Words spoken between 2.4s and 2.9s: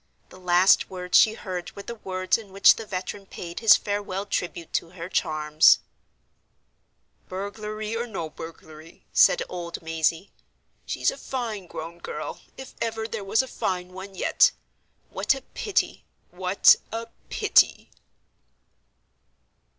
which the